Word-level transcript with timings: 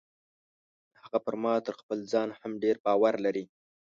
هغه 1.01 1.17
پر 1.25 1.35
ما 1.43 1.53
تر 1.65 1.73
خپل 1.81 1.97
ځان 2.11 2.29
هم 2.39 2.51
ډیر 2.63 2.75
باور 2.85 3.13
لري. 3.25 3.45